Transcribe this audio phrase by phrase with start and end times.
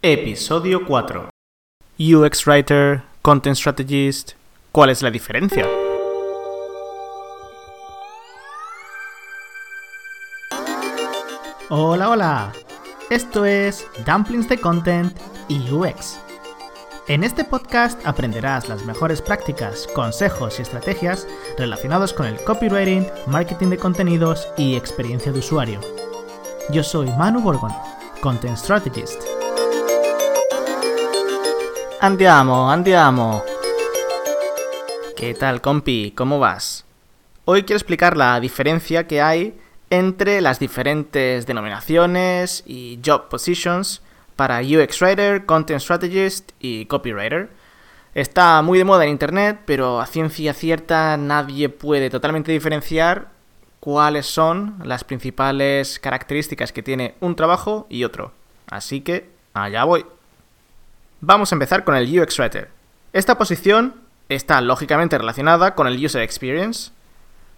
[0.00, 1.28] Episodio 4.
[1.98, 4.34] UX Writer, Content Strategist.
[4.70, 5.66] ¿Cuál es la diferencia?
[11.68, 12.52] Hola, hola.
[13.10, 16.20] Esto es Dumplings de Content y UX.
[17.08, 21.26] En este podcast aprenderás las mejores prácticas, consejos y estrategias
[21.56, 25.80] relacionados con el copywriting, marketing de contenidos y experiencia de usuario.
[26.70, 27.72] Yo soy Manu Borgon,
[28.22, 29.37] Content Strategist.
[32.00, 33.42] Andiamo, andiamo.
[35.16, 36.12] ¿Qué tal, compi?
[36.14, 36.84] ¿Cómo vas?
[37.44, 39.58] Hoy quiero explicar la diferencia que hay
[39.90, 44.00] entre las diferentes denominaciones y job positions
[44.36, 47.50] para UX Writer, Content Strategist y Copywriter.
[48.14, 53.30] Está muy de moda en Internet, pero a ciencia cierta nadie puede totalmente diferenciar
[53.80, 58.30] cuáles son las principales características que tiene un trabajo y otro.
[58.68, 60.06] Así que allá voy.
[61.20, 62.70] Vamos a empezar con el UX Writer.
[63.12, 63.94] Esta posición
[64.28, 66.92] está lógicamente relacionada con el User Experience.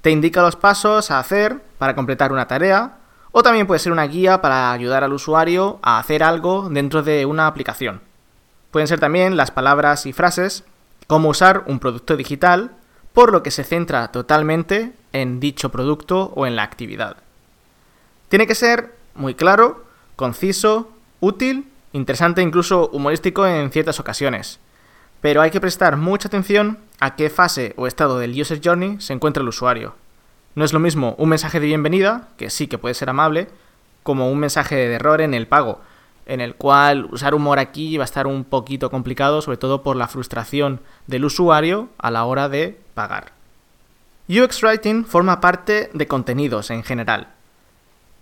[0.00, 2.98] Te indica los pasos a hacer para completar una tarea
[3.32, 7.26] o también puede ser una guía para ayudar al usuario a hacer algo dentro de
[7.26, 8.00] una aplicación.
[8.70, 10.62] Pueden ser también las palabras y frases,
[11.08, 12.70] cómo usar un producto digital,
[13.12, 17.16] por lo que se centra totalmente en dicho producto o en la actividad.
[18.28, 19.84] Tiene que ser muy claro,
[20.14, 24.60] conciso, útil, interesante incluso humorístico en ciertas ocasiones.
[25.20, 29.12] Pero hay que prestar mucha atención a qué fase o estado del user journey se
[29.12, 29.94] encuentra el usuario.
[30.54, 33.48] No es lo mismo un mensaje de bienvenida, que sí que puede ser amable,
[34.02, 35.80] como un mensaje de error en el pago,
[36.26, 39.96] en el cual usar humor aquí va a estar un poquito complicado, sobre todo por
[39.96, 43.32] la frustración del usuario a la hora de pagar.
[44.28, 47.28] UX Writing forma parte de contenidos en general.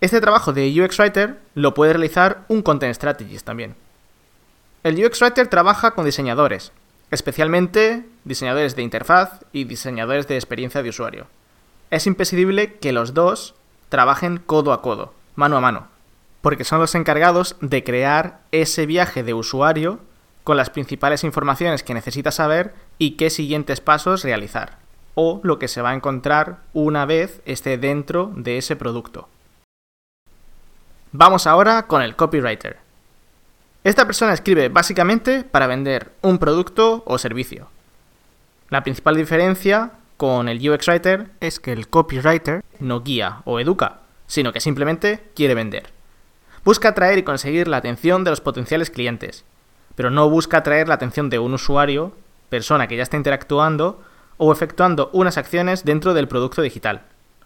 [0.00, 3.74] Este trabajo de UX Writer lo puede realizar un Content Strategist también.
[4.82, 6.72] El UX Writer trabaja con diseñadores,
[7.10, 11.26] especialmente diseñadores de interfaz y diseñadores de experiencia de usuario
[11.90, 13.54] es imprescindible que los dos
[13.88, 15.88] trabajen codo a codo, mano a mano,
[16.42, 20.00] porque son los encargados de crear ese viaje de usuario
[20.44, 24.78] con las principales informaciones que necesita saber y qué siguientes pasos realizar,
[25.14, 29.28] o lo que se va a encontrar una vez esté dentro de ese producto.
[31.12, 32.78] Vamos ahora con el copywriter.
[33.84, 37.68] Esta persona escribe básicamente para vender un producto o servicio.
[38.70, 44.00] La principal diferencia con el UX Writer es que el copywriter no guía o educa,
[44.26, 45.90] sino que simplemente quiere vender.
[46.64, 49.44] Busca atraer y conseguir la atención de los potenciales clientes,
[49.94, 52.12] pero no busca atraer la atención de un usuario,
[52.48, 54.02] persona que ya está interactuando
[54.38, 57.02] o efectuando unas acciones dentro del producto digital,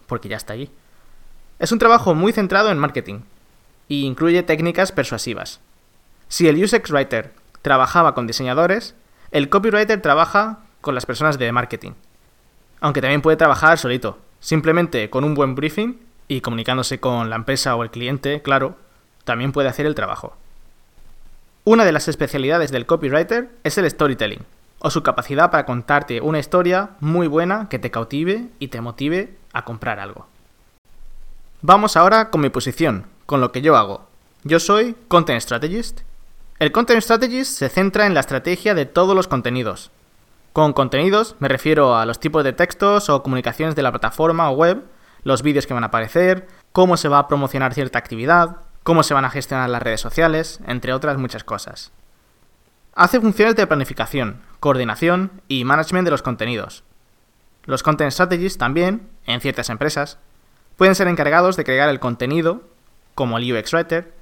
[0.07, 0.71] porque ya está allí.
[1.59, 3.21] Es un trabajo muy centrado en marketing
[3.91, 5.61] e incluye técnicas persuasivas.
[6.29, 8.95] Si el UX Writer trabajaba con diseñadores,
[9.31, 11.93] el copywriter trabaja con las personas de marketing
[12.81, 17.77] aunque también puede trabajar solito, simplemente con un buen briefing y comunicándose con la empresa
[17.77, 18.77] o el cliente, claro,
[19.25, 20.35] también puede hacer el trabajo.
[21.65, 24.45] Una de las especialidades del copywriter es el storytelling,
[24.79, 29.37] o su capacidad para contarte una historia muy buena que te cautive y te motive
[29.53, 30.27] a comprar algo.
[31.61, 34.09] Vamos ahora con mi posición, con lo que yo hago.
[34.43, 36.01] Yo soy Content Strategist.
[36.59, 39.93] El Content Strategist se centra en la estrategia de todos los contenidos,
[40.53, 44.57] con contenidos me refiero a los tipos de textos o comunicaciones de la plataforma o
[44.57, 44.83] web,
[45.23, 49.15] los vídeos que van a aparecer, cómo se va a promocionar cierta actividad, cómo se
[49.15, 51.93] van a gestionar las redes sociales, entre otras muchas cosas.
[52.97, 56.83] Hace funciones de planificación, coordinación y management de los contenidos.
[57.63, 60.19] Los content strategies también, en ciertas empresas,
[60.77, 62.65] pueden ser encargados de crear el contenido,
[63.15, 64.13] como el UX Writer,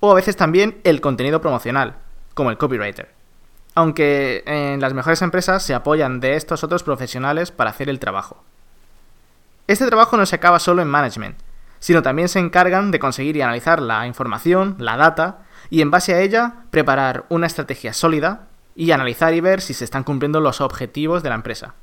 [0.00, 1.96] o a veces también el contenido promocional,
[2.34, 3.14] como el copywriter
[3.74, 8.42] aunque en las mejores empresas se apoyan de estos otros profesionales para hacer el trabajo.
[9.66, 11.36] Este trabajo no se acaba solo en management,
[11.80, 15.38] sino también se encargan de conseguir y analizar la información, la data,
[15.70, 18.46] y en base a ella preparar una estrategia sólida
[18.76, 21.74] y analizar y ver si se están cumpliendo los objetivos de la empresa.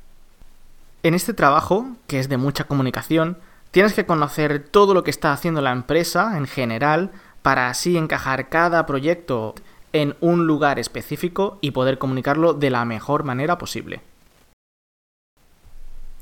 [1.02, 3.38] En este trabajo, que es de mucha comunicación,
[3.72, 7.10] tienes que conocer todo lo que está haciendo la empresa en general
[7.42, 9.56] para así encajar cada proyecto
[9.92, 14.00] en un lugar específico y poder comunicarlo de la mejor manera posible.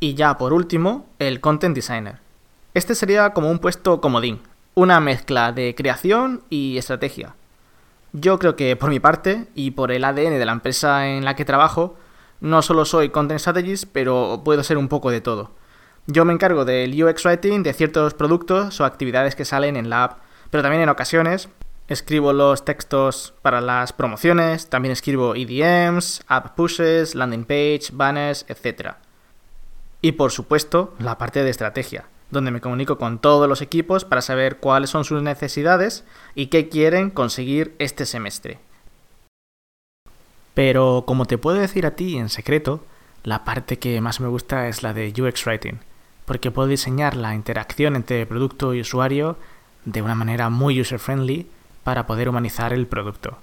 [0.00, 2.20] Y ya por último, el Content Designer.
[2.73, 4.41] Este sería como un puesto comodín,
[4.75, 7.35] una mezcla de creación y estrategia.
[8.12, 11.37] Yo creo que por mi parte y por el ADN de la empresa en la
[11.37, 11.97] que trabajo,
[12.41, 15.50] no solo soy Content Strategist, pero puedo ser un poco de todo.
[16.12, 20.04] Yo me encargo del UX Writing de ciertos productos o actividades que salen en la
[20.04, 20.18] app,
[20.50, 21.48] pero también en ocasiones
[21.90, 28.92] Escribo los textos para las promociones, también escribo EDMs, app pushes, landing page, banners, etc.
[30.00, 34.22] Y por supuesto, la parte de estrategia, donde me comunico con todos los equipos para
[34.22, 36.04] saber cuáles son sus necesidades
[36.36, 38.60] y qué quieren conseguir este semestre.
[40.54, 42.84] Pero como te puedo decir a ti en secreto,
[43.24, 45.80] la parte que más me gusta es la de UX Writing,
[46.30, 49.36] porque puedo diseñar la interacción entre producto y usuario
[49.84, 51.48] de una manera muy user-friendly
[51.82, 53.38] para poder humanizar el producto.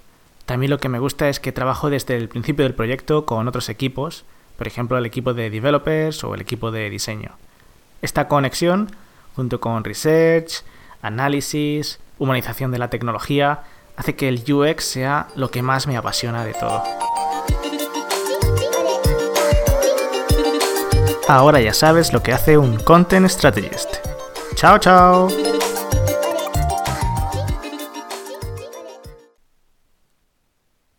[0.46, 3.68] También lo que me gusta es que trabajo desde el principio del proyecto con otros
[3.68, 4.24] equipos,
[4.56, 7.32] por ejemplo el equipo de developers o el equipo de diseño.
[8.00, 8.90] Esta conexión,
[9.36, 10.64] junto con research,
[11.02, 13.64] análisis, humanización de la tecnología,
[13.96, 16.82] hace que el UX sea lo que más me apasiona de todo.
[21.28, 23.96] Ahora ya sabes lo que hace un Content Strategist.
[24.54, 25.57] Chao, chao.